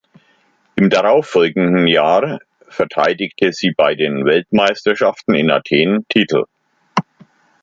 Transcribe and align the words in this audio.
Im 0.77 0.89
darauf 0.89 1.27
folgenden 1.27 1.85
Jahr 1.85 2.39
verteidigte 2.67 3.51
sie 3.53 3.69
bei 3.69 3.93
den 3.93 4.25
Weltmeisterschaften 4.25 5.35
in 5.35 5.51
Athen 5.51 6.07
Titel. 6.09 6.45